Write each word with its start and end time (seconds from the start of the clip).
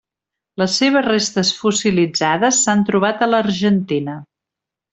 Les 0.61 0.77
seves 0.79 1.05
restes 1.07 1.51
fossilitzades 1.57 2.63
s'han 2.63 2.83
trobat 2.89 3.21
a 3.21 3.29
l'Argentina. 3.35 4.19